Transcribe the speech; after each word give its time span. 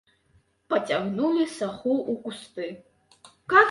Пацягнулі 0.73 1.45
саху 1.59 1.93
ў 2.11 2.13
кусты. 2.27 2.67